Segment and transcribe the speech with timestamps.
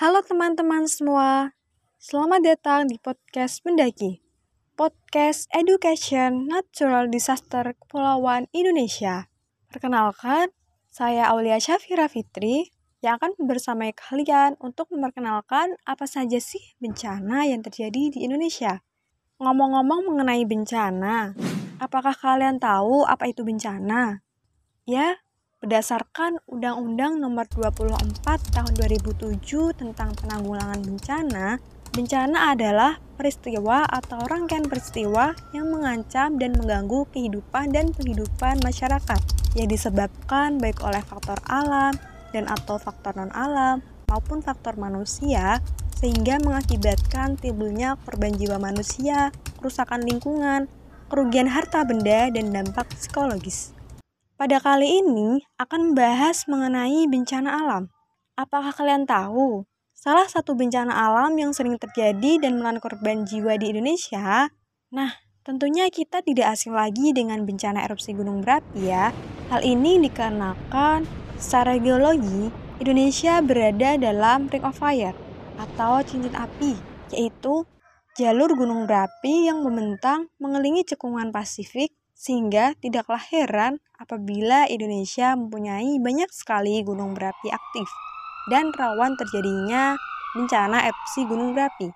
[0.00, 1.52] Halo teman-teman semua,
[2.00, 4.24] selamat datang di podcast Pendaki,
[4.72, 9.28] podcast Education Natural Disaster Kepulauan Indonesia.
[9.68, 10.56] Perkenalkan,
[10.88, 12.72] saya Aulia Syafira Fitri
[13.04, 18.80] yang akan bersama kalian untuk memperkenalkan apa saja sih bencana yang terjadi di Indonesia.
[19.36, 21.36] Ngomong-ngomong mengenai bencana,
[21.76, 24.24] apakah kalian tahu apa itu bencana?
[24.88, 25.20] Ya,
[25.60, 28.00] Berdasarkan Undang-Undang Nomor 24
[28.48, 31.60] Tahun 2007 tentang Penanggulangan Bencana,
[31.92, 39.20] bencana adalah peristiwa atau rangkaian peristiwa yang mengancam dan mengganggu kehidupan dan penghidupan masyarakat
[39.52, 41.92] yang disebabkan baik oleh faktor alam
[42.32, 45.60] dan atau faktor non-alam maupun faktor manusia
[45.92, 49.28] sehingga mengakibatkan timbulnya korban jiwa manusia,
[49.60, 50.72] kerusakan lingkungan,
[51.12, 53.76] kerugian harta benda, dan dampak psikologis.
[54.40, 57.92] Pada kali ini akan membahas mengenai bencana alam.
[58.40, 63.68] Apakah kalian tahu salah satu bencana alam yang sering terjadi dan menelan korban jiwa di
[63.68, 64.48] Indonesia?
[64.96, 65.12] Nah,
[65.44, 69.12] tentunya kita tidak asing lagi dengan bencana erupsi gunung berapi ya.
[69.52, 71.04] Hal ini dikarenakan
[71.36, 72.48] secara geologi
[72.80, 75.12] Indonesia berada dalam ring of fire
[75.60, 76.80] atau cincin api,
[77.12, 77.68] yaitu
[78.16, 86.28] jalur gunung berapi yang membentang mengelilingi cekungan Pasifik sehingga tidaklah heran apabila Indonesia mempunyai banyak
[86.28, 87.88] sekali gunung berapi aktif
[88.52, 89.96] dan rawan terjadinya
[90.36, 91.88] bencana erupsi gunung berapi.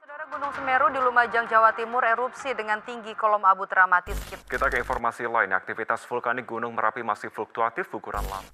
[0.00, 4.16] Saudara Gunung Semeru di Lumajang, Jawa Timur erupsi dengan tinggi kolom abu dramatis.
[4.48, 8.48] Kita ke informasi lain, aktivitas vulkanik Gunung Merapi masih fluktuatif ukuran lama.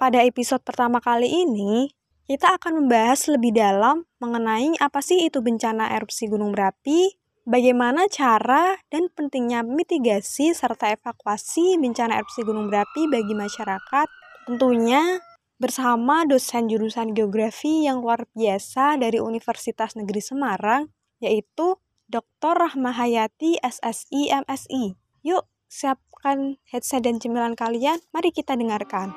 [0.00, 1.92] Pada episode pertama kali ini,
[2.26, 8.78] kita akan membahas lebih dalam mengenai apa sih itu bencana erupsi gunung berapi, Bagaimana cara
[8.86, 14.06] dan pentingnya mitigasi serta evakuasi bencana erupsi gunung berapi bagi masyarakat?
[14.46, 15.18] Tentunya
[15.58, 22.62] bersama dosen jurusan geografi yang luar biasa dari Universitas Negeri Semarang, yaitu Dr.
[22.62, 24.94] Rahmahayati SSI MSI.
[25.26, 29.10] Yuk, siapkan headset dan cemilan kalian, mari kita dengarkan.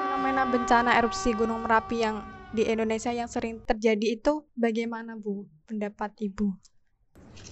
[0.00, 6.16] Fenomena bencana erupsi Gunung Merapi yang di Indonesia yang sering terjadi itu bagaimana Bu pendapat
[6.16, 6.56] Ibu?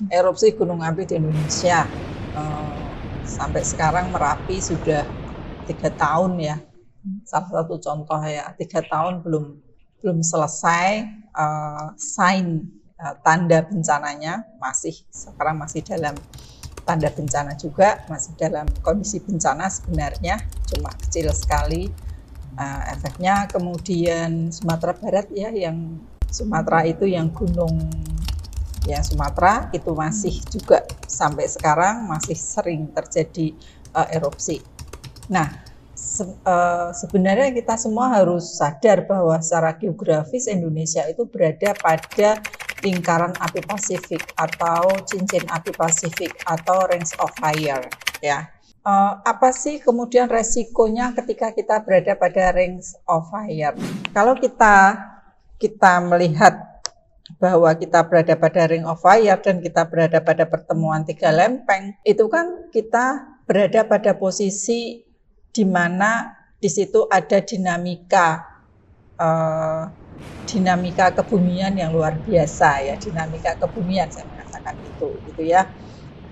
[0.09, 1.85] Erupsi gunung api di Indonesia
[2.33, 2.81] uh,
[3.29, 5.05] sampai sekarang Merapi sudah
[5.69, 6.57] tiga tahun ya.
[7.29, 9.61] Salah satu contoh ya tiga tahun belum
[10.01, 11.05] belum selesai
[11.37, 12.65] uh, sign
[12.97, 16.17] uh, tanda bencananya masih sekarang masih dalam
[16.85, 20.37] tanda bencana juga masih dalam kondisi bencana sebenarnya
[20.69, 21.89] cuma kecil sekali
[22.59, 26.01] uh, efeknya kemudian Sumatera Barat ya yang
[26.31, 27.91] Sumatera itu yang gunung
[28.85, 33.55] ya Sumatera itu masih juga sampai sekarang masih sering terjadi
[33.95, 34.61] uh, erupsi.
[35.31, 35.49] Nah,
[35.95, 42.43] se uh, sebenarnya kita semua harus sadar bahwa secara geografis Indonesia itu berada pada
[42.85, 47.89] lingkaran api Pasifik atau cincin api Pasifik atau Rings of Fire
[48.21, 48.54] ya
[48.85, 53.75] uh, apa sih kemudian resikonya ketika kita berada pada rings of fire?
[54.13, 55.01] Kalau kita
[55.59, 56.55] kita melihat
[57.41, 62.29] bahwa kita berada pada ring of fire dan kita berada pada pertemuan tiga lempeng, itu
[62.29, 65.01] kan kita berada pada posisi
[65.49, 68.45] di mana di situ ada dinamika
[69.21, 69.85] uh,
[70.45, 75.69] dinamika kebumian yang luar biasa ya dinamika kebumian saya mengatakan itu gitu ya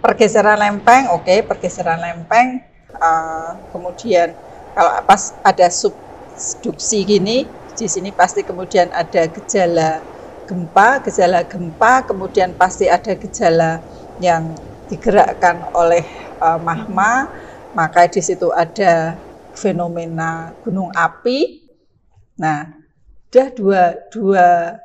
[0.02, 2.60] pergeseran lempeng, oke, okay, pergeseran lempeng.
[2.98, 4.34] Uh, kemudian
[4.74, 10.02] kalau pas ada subduksi gini, di sini pasti kemudian ada gejala
[10.44, 13.80] gempa, gejala gempa, kemudian pasti ada gejala
[14.20, 14.52] yang
[14.91, 16.04] digerakkan oleh
[16.42, 17.30] uh, magma,
[17.72, 19.16] maka di situ ada
[19.56, 21.64] fenomena gunung api.
[22.36, 22.68] Nah,
[23.32, 24.76] ada dua dua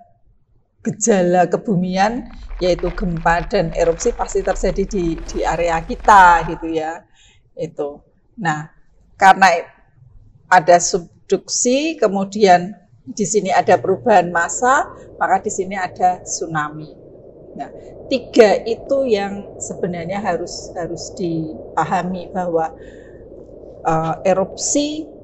[0.88, 7.04] gejala kebumian yaitu gempa dan erupsi pasti terjadi di di area kita gitu ya.
[7.54, 8.02] Itu.
[8.40, 8.70] Nah,
[9.20, 9.50] karena
[10.48, 12.72] ada subduksi kemudian
[13.08, 14.88] di sini ada perubahan massa,
[15.20, 16.92] maka di sini ada tsunami.
[17.58, 17.70] Nah,
[18.12, 22.76] tiga itu yang sebenarnya harus harus dipahami bahwa
[23.88, 25.17] uh, erupsi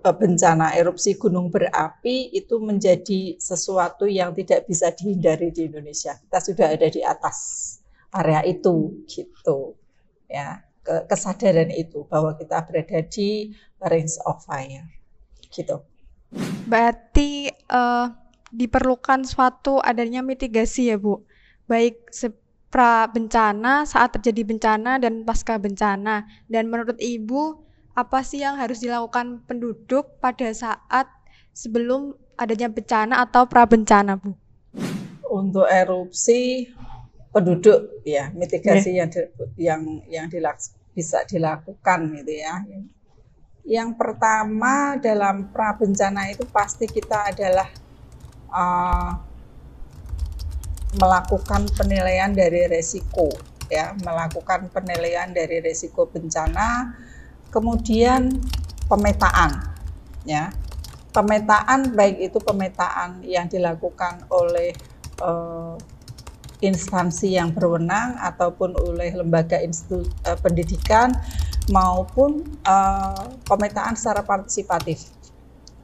[0.00, 6.16] bencana erupsi gunung berapi itu menjadi sesuatu yang tidak bisa dihindari di Indonesia.
[6.16, 7.36] Kita sudah ada di atas
[8.16, 9.76] area itu gitu.
[10.30, 13.52] Ya, kesadaran itu bahwa kita berada di
[13.84, 14.88] range of fire.
[15.52, 15.76] Gitu.
[16.64, 18.08] Berarti uh,
[18.54, 21.22] diperlukan suatu adanya mitigasi ya, Bu.
[21.68, 22.08] Baik
[22.70, 26.24] pra bencana, saat terjadi bencana dan pasca bencana.
[26.46, 27.69] Dan menurut Ibu
[28.00, 31.04] apa sih yang harus dilakukan penduduk pada saat
[31.52, 34.32] sebelum adanya bencana atau prabencana, Bu?
[35.28, 36.72] Untuk erupsi
[37.30, 39.04] penduduk ya mitigasi yeah.
[39.04, 39.20] yang di,
[39.60, 40.56] yang yang dilak,
[40.96, 42.64] bisa dilakukan gitu ya.
[43.68, 47.68] Yang pertama dalam prabencana itu pasti kita adalah
[48.50, 49.12] uh,
[50.98, 53.30] melakukan penilaian dari resiko
[53.70, 56.98] ya, melakukan penilaian dari resiko bencana,
[57.50, 58.30] kemudian
[58.86, 59.74] pemetaan
[60.26, 60.50] ya
[61.10, 64.70] pemetaan baik itu pemetaan yang dilakukan oleh
[65.22, 65.74] uh,
[66.60, 71.10] instansi yang berwenang ataupun oleh lembaga institut uh, pendidikan
[71.72, 75.08] maupun uh, pemetaan secara partisipatif.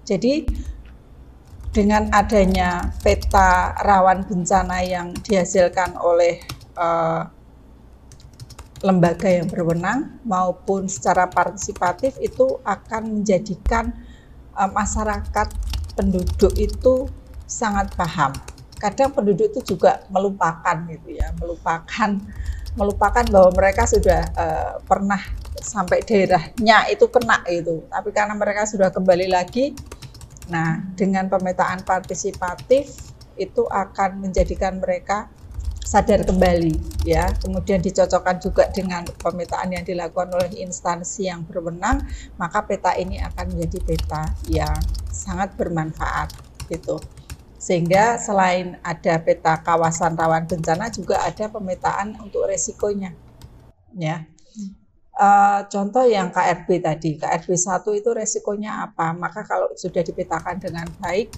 [0.07, 0.47] Jadi
[1.75, 6.41] dengan adanya peta rawan bencana yang dihasilkan oleh
[6.79, 7.29] uh,
[8.85, 13.95] lembaga yang berwenang maupun secara partisipatif itu akan menjadikan
[14.53, 15.49] uh, masyarakat
[15.97, 17.09] penduduk itu
[17.49, 18.37] sangat paham.
[18.77, 22.21] Kadang penduduk itu juga melupakan gitu ya, melupakan
[22.77, 25.21] melupakan bahwa mereka sudah uh, pernah
[25.57, 27.81] sampai daerahnya itu kena itu.
[27.89, 29.73] Tapi karena mereka sudah kembali lagi,
[30.53, 32.93] nah dengan pemetaan partisipatif
[33.41, 35.33] itu akan menjadikan mereka
[35.87, 37.31] sadar kembali ya.
[37.39, 42.03] Kemudian dicocokkan juga dengan pemetaan yang dilakukan oleh instansi yang berwenang
[42.35, 44.75] maka peta ini akan menjadi peta yang
[45.15, 46.35] sangat bermanfaat
[46.67, 46.99] gitu.
[47.57, 53.15] Sehingga selain ada peta kawasan rawan bencana juga ada pemetaan untuk resikonya
[53.97, 54.27] ya.
[55.17, 59.17] Uh, contoh yang KRB tadi, KRB 1 itu resikonya apa?
[59.17, 61.33] Maka kalau sudah dipetakan dengan baik,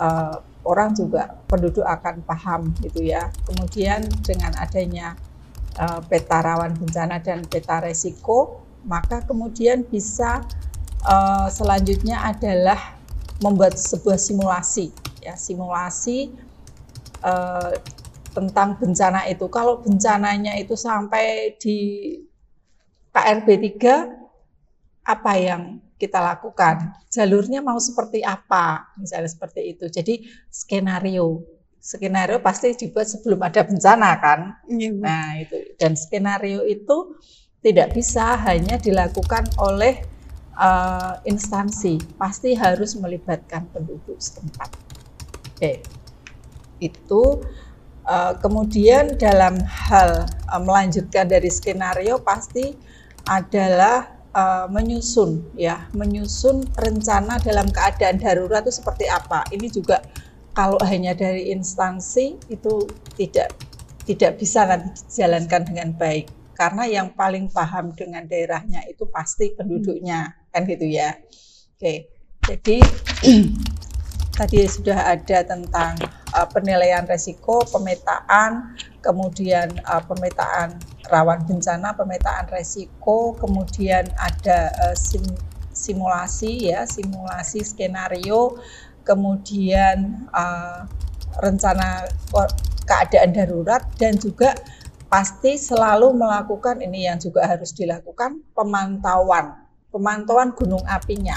[0.00, 3.32] uh, orang juga penduduk akan paham gitu ya.
[3.48, 5.16] Kemudian dengan adanya
[5.80, 10.44] uh, peta rawan bencana dan peta resiko, maka kemudian bisa
[11.08, 13.00] uh, selanjutnya adalah
[13.40, 14.92] membuat sebuah simulasi
[15.24, 16.36] ya, simulasi
[17.24, 17.72] uh,
[18.36, 19.48] tentang bencana itu.
[19.48, 21.78] Kalau bencananya itu sampai di
[23.08, 23.48] KRB
[23.80, 26.94] 3 apa yang kita lakukan.
[27.10, 29.90] Jalurnya mau seperti apa, misalnya seperti itu.
[29.90, 31.42] Jadi skenario,
[31.82, 34.40] skenario pasti dibuat sebelum ada bencana kan.
[34.70, 34.94] Iya.
[34.94, 37.18] Nah itu dan skenario itu
[37.58, 39.98] tidak bisa hanya dilakukan oleh
[40.54, 44.70] uh, instansi, pasti harus melibatkan penduduk setempat.
[45.54, 45.82] Oke,
[46.78, 47.22] itu
[48.06, 52.78] uh, kemudian dalam hal uh, melanjutkan dari skenario pasti
[53.26, 59.42] adalah uh, menyusun ya menyusun rencana dalam keadaan darurat itu seperti apa.
[59.50, 59.98] Ini juga
[60.54, 62.86] kalau hanya dari instansi itu
[63.18, 63.50] tidak
[64.06, 66.30] tidak bisa nanti dijalankan dengan baik.
[66.54, 71.18] Karena yang paling paham dengan daerahnya itu pasti penduduknya kan gitu ya.
[71.74, 72.18] Oke
[72.48, 72.80] jadi
[74.38, 76.00] tadi sudah ada tentang
[76.38, 85.24] uh, penilaian resiko pemetaan kemudian uh, pemetaan rawan bencana, pemetaan resiko, kemudian ada uh, sim,
[85.72, 88.60] simulasi ya, simulasi skenario,
[89.08, 90.84] kemudian uh,
[91.40, 92.04] rencana
[92.84, 94.52] keadaan darurat dan juga
[95.08, 99.56] pasti selalu melakukan ini yang juga harus dilakukan pemantauan,
[99.88, 101.36] pemantauan gunung apinya.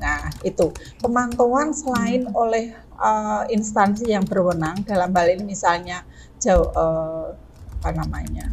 [0.00, 6.04] Nah, itu pemantauan selain oleh uh, instansi yang berwenang dalam hal ini misalnya
[6.36, 7.32] jauh uh,
[7.80, 8.46] apa namanya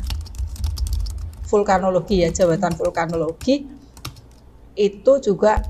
[1.48, 3.68] vulkanologi ya jabatan vulkanologi
[4.78, 5.64] itu juga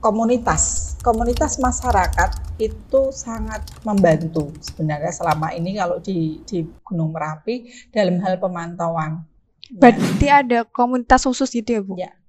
[0.00, 8.20] komunitas komunitas masyarakat itu sangat membantu sebenarnya selama ini kalau di di Gunung Merapi dalam
[8.20, 9.24] hal pemantauan.
[9.72, 10.44] Berarti ya.
[10.44, 11.94] ada komunitas khusus gitu ya Bu?
[11.96, 12.19] Ya.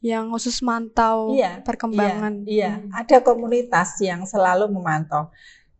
[0.00, 2.48] Yang khusus mantau iya, perkembangan.
[2.48, 2.72] Iya, iya.
[2.80, 2.90] Hmm.
[2.94, 5.28] ada komunitas yang selalu memantau.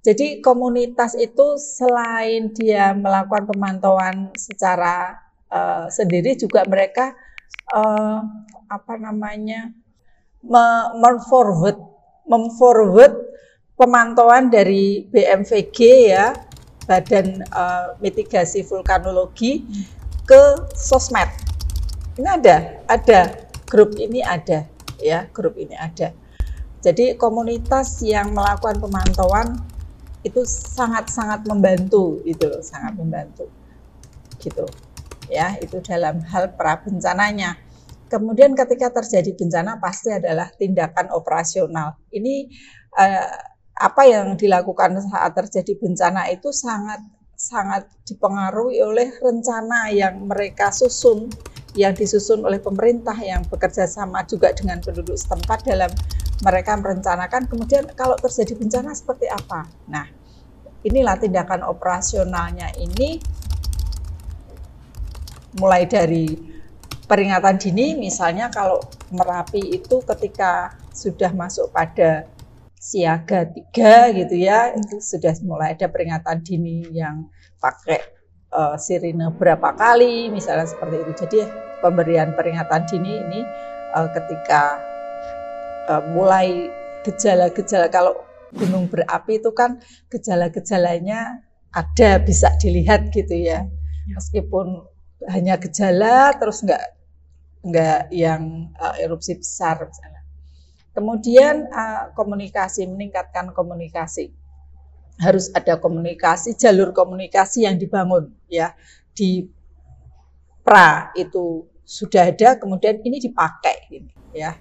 [0.02, 7.14] Jadi komunitas itu selain dia melakukan pemantauan secara uh, sendiri juga mereka
[7.70, 8.18] uh,
[8.66, 9.70] apa namanya
[10.98, 11.78] memforward
[12.26, 13.14] memforward
[13.78, 15.78] pemantauan dari BMVG
[16.10, 16.34] ya
[16.82, 19.62] Badan uh, Mitigasi Vulkanologi
[20.26, 21.30] ke sosmed.
[22.18, 22.56] Ini ada,
[22.90, 23.20] ada
[23.72, 24.68] grup ini ada
[25.00, 26.14] ya, grup ini ada.
[26.82, 29.58] Jadi komunitas yang melakukan pemantauan
[30.22, 33.50] itu sangat-sangat membantu itu sangat membantu.
[34.38, 34.66] Gitu.
[35.30, 37.56] Ya, itu dalam hal prabencananya.
[38.10, 41.96] Kemudian ketika terjadi bencana pasti adalah tindakan operasional.
[42.12, 42.34] Ini
[42.98, 43.34] eh,
[43.72, 47.00] apa yang dilakukan saat terjadi bencana itu sangat
[47.32, 51.26] sangat dipengaruhi oleh rencana yang mereka susun
[51.72, 55.88] yang disusun oleh pemerintah yang bekerja sama juga dengan penduduk setempat dalam
[56.44, 59.64] mereka merencanakan kemudian kalau terjadi bencana seperti apa.
[59.88, 60.04] Nah,
[60.84, 63.22] inilah tindakan operasionalnya ini
[65.56, 66.32] mulai dari
[67.06, 68.80] peringatan dini misalnya kalau
[69.12, 72.24] Merapi itu ketika sudah masuk pada
[72.80, 77.28] siaga tiga gitu ya itu sudah mulai ada peringatan dini yang
[77.60, 78.11] pakai
[78.52, 81.38] uh, sirine berapa kali misalnya seperti itu jadi
[81.82, 83.40] pemberian peringatan dini ini
[83.96, 84.78] uh, ketika
[85.90, 86.70] uh, mulai
[87.02, 88.14] gejala-gejala kalau
[88.52, 89.80] gunung berapi itu kan
[90.12, 91.42] gejala-gejalanya
[91.72, 94.14] ada bisa dilihat gitu ya, ya.
[94.20, 94.84] meskipun
[95.32, 96.84] hanya gejala terus nggak
[97.64, 100.22] nggak yang uh, erupsi besar misalnya.
[100.92, 104.34] Kemudian uh, komunikasi meningkatkan komunikasi
[105.22, 108.74] harus ada komunikasi jalur komunikasi yang dibangun ya
[109.14, 109.46] di
[110.66, 114.58] pra itu sudah ada kemudian ini dipakai ini ya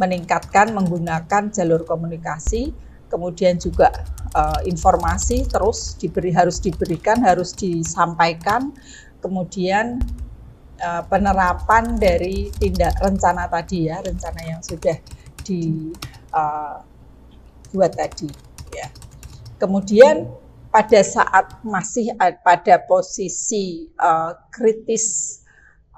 [0.00, 2.72] meningkatkan menggunakan jalur komunikasi
[3.10, 3.90] kemudian juga
[4.38, 8.70] uh, informasi terus diberi harus diberikan harus disampaikan
[9.20, 10.00] kemudian
[10.80, 14.96] uh, penerapan dari tindak rencana tadi ya, rencana yang sudah
[15.44, 16.82] dibuat
[17.92, 18.28] uh, tadi
[18.74, 18.88] ya.
[19.60, 20.24] Kemudian
[20.72, 25.38] pada saat masih pada posisi uh, kritis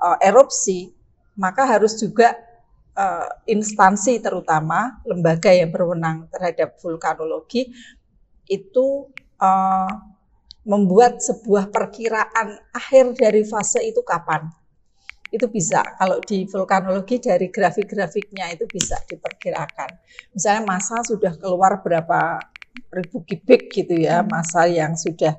[0.03, 0.91] uh, erupsi,
[1.39, 2.35] maka harus juga
[2.99, 7.71] uh, instansi terutama lembaga yang berwenang terhadap vulkanologi
[8.51, 9.07] itu
[9.39, 9.93] uh,
[10.67, 14.51] membuat sebuah perkiraan akhir dari fase itu kapan.
[15.33, 19.91] Itu bisa, kalau di vulkanologi dari grafik-grafiknya itu bisa diperkirakan.
[20.37, 22.52] Misalnya masa sudah keluar berapa
[22.93, 25.37] ribu kubik gitu ya, masa yang sudah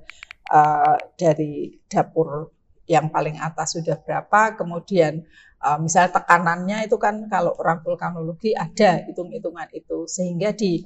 [0.53, 2.51] uh, dari dapur
[2.89, 5.23] yang paling atas sudah berapa, kemudian
[5.63, 10.83] uh, misalnya tekanannya itu kan kalau orang vulkanologi ada hitung-hitungan itu, sehingga di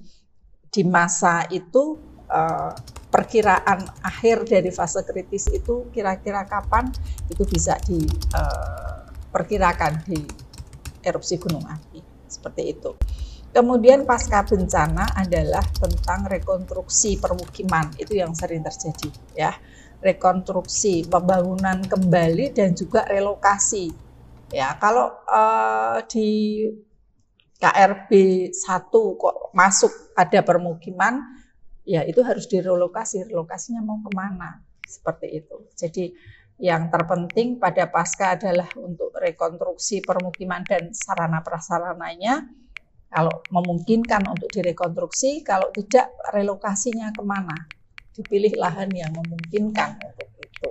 [0.67, 1.97] di masa itu
[2.29, 2.75] uh,
[3.07, 6.91] perkiraan akhir dari fase kritis itu kira-kira kapan
[7.31, 10.19] itu bisa diperkirakan eh, di
[11.07, 12.03] erupsi gunung api.
[12.27, 12.91] Seperti itu.
[13.51, 19.51] Kemudian pasca bencana adalah tentang rekonstruksi permukiman itu yang sering terjadi ya
[19.97, 23.89] rekonstruksi pembangunan kembali dan juga relokasi
[24.53, 26.61] ya kalau uh, di
[27.57, 28.11] KRB
[28.53, 31.17] 1 kok masuk ada permukiman
[31.87, 33.31] ya itu harus direlokasi.
[33.31, 34.61] Relokasinya mau ke mana?
[34.85, 35.57] Seperti itu.
[35.73, 36.05] Jadi
[36.61, 42.45] yang terpenting pada pasca adalah untuk rekonstruksi permukiman dan sarana prasarananya.
[43.07, 47.55] Kalau memungkinkan untuk direkonstruksi, kalau tidak relokasinya ke mana?
[48.13, 50.69] Dipilih lahan yang memungkinkan untuk itu.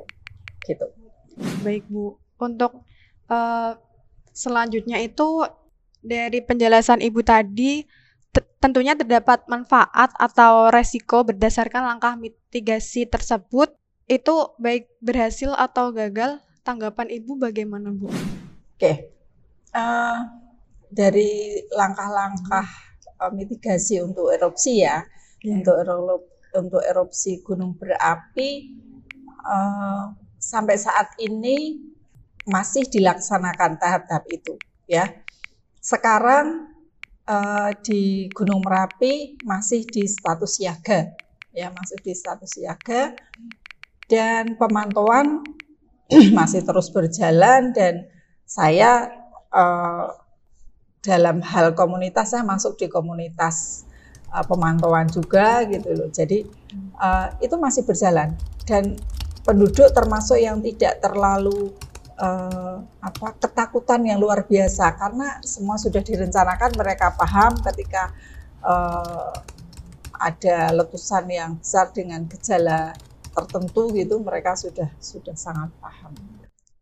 [0.67, 0.87] Gitu.
[1.65, 2.85] Baik Bu, untuk
[3.33, 3.73] uh,
[4.33, 5.45] selanjutnya itu
[6.05, 7.83] dari penjelasan Ibu tadi
[8.61, 13.73] tentunya terdapat manfaat atau resiko berdasarkan langkah mitigasi tersebut
[14.07, 18.13] itu baik berhasil atau gagal tanggapan ibu bagaimana bu?
[18.77, 19.17] Oke
[19.77, 20.19] uh,
[20.97, 22.65] dari langkah-langkah
[23.21, 25.05] uh, mitigasi untuk erupsi ya
[25.45, 25.61] yeah.
[25.61, 26.23] untuk erup
[26.57, 28.73] untuk erupsi gunung berapi
[29.45, 31.77] uh, sampai saat ini
[32.49, 34.57] masih dilaksanakan tahap-tahap itu
[34.89, 35.11] ya.
[35.83, 36.71] Sekarang
[37.27, 41.15] uh, di Gunung Merapi masih di status siaga,
[41.55, 43.15] ya masih di status siaga,
[44.07, 45.43] dan pemantauan
[46.39, 48.07] masih terus berjalan dan
[48.47, 49.11] saya
[49.51, 50.11] uh,
[51.07, 53.87] dalam hal komunitas saya masuk di komunitas
[54.35, 56.11] uh, pemantauan juga gitu loh.
[56.11, 56.43] Jadi
[56.99, 58.35] uh, itu masih berjalan
[58.67, 58.99] dan
[59.47, 61.71] penduduk termasuk yang tidak terlalu
[62.19, 68.11] uh, apa ketakutan yang luar biasa karena semua sudah direncanakan mereka paham ketika
[68.67, 69.31] uh,
[70.19, 72.97] ada letusan yang besar dengan gejala
[73.37, 76.36] tertentu gitu mereka sudah sudah sangat paham.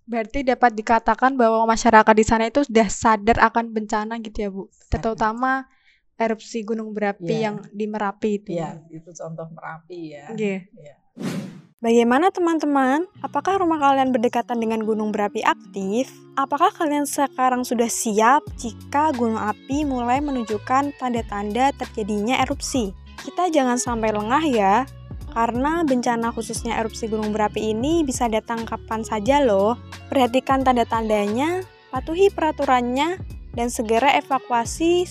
[0.04, 4.68] Berarti dapat dikatakan bahwa masyarakat di sana itu sudah sadar akan bencana gitu ya Bu,
[4.92, 5.64] terutama
[6.20, 7.50] erupsi gunung berapi ya.
[7.50, 8.50] yang di Merapi itu.
[8.54, 10.26] Iya, itu contoh Merapi ya.
[10.36, 10.60] Yeah.
[10.76, 10.94] Ya.
[11.84, 13.04] Bagaimana teman-teman?
[13.20, 16.08] Apakah rumah kalian berdekatan dengan gunung berapi aktif?
[16.32, 22.96] Apakah kalian sekarang sudah siap jika gunung api mulai menunjukkan tanda-tanda terjadinya erupsi?
[23.20, 24.74] Kita jangan sampai lengah ya,
[25.34, 29.74] karena bencana khususnya erupsi gunung berapi ini bisa datang kapan saja loh.
[30.06, 33.18] Perhatikan tanda-tandanya, patuhi peraturannya,
[33.58, 35.06] dan segera evakuasi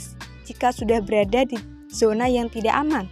[0.48, 1.60] jika sudah berada di
[1.92, 3.12] zona yang tidak aman.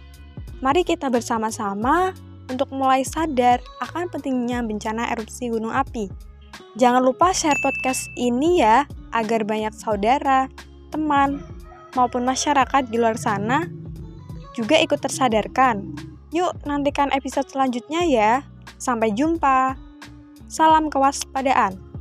[0.64, 2.16] Mari kita bersama-sama
[2.48, 6.08] untuk mulai sadar akan pentingnya bencana erupsi gunung api.
[6.80, 10.48] Jangan lupa share podcast ini ya, agar banyak saudara,
[10.88, 11.44] teman,
[11.92, 13.68] maupun masyarakat di luar sana
[14.56, 16.11] juga ikut tersadarkan.
[16.32, 18.32] Yuk, nantikan episode selanjutnya ya.
[18.80, 19.76] Sampai jumpa.
[20.48, 21.91] Salam kewaspadaan.